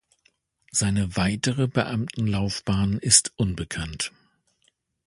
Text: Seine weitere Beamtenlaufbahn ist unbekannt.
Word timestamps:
Seine 0.71 1.15
weitere 1.15 1.67
Beamtenlaufbahn 1.67 2.97
ist 2.97 3.33
unbekannt. 3.35 4.11